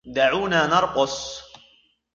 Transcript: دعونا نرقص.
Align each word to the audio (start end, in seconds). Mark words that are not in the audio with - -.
دعونا 0.15 0.67
نرقص. 0.67 1.41